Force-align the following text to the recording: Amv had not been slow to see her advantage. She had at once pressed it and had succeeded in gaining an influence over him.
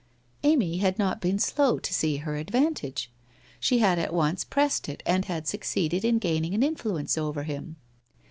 Amv 0.43 0.79
had 0.79 0.97
not 0.97 1.21
been 1.21 1.37
slow 1.37 1.77
to 1.77 1.93
see 1.93 2.17
her 2.17 2.35
advantage. 2.35 3.11
She 3.59 3.77
had 3.77 3.99
at 3.99 4.11
once 4.15 4.43
pressed 4.43 4.89
it 4.89 5.03
and 5.05 5.25
had 5.25 5.47
succeeded 5.47 6.03
in 6.03 6.17
gaining 6.17 6.55
an 6.55 6.63
influence 6.63 7.19
over 7.19 7.43
him. 7.43 7.75